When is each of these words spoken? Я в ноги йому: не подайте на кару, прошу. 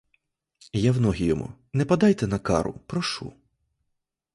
Я 0.73 0.91
в 0.93 1.01
ноги 1.01 1.25
йому: 1.25 1.53
не 1.73 1.85
подайте 1.85 2.27
на 2.27 2.39
кару, 2.39 2.73
прошу. 2.73 3.33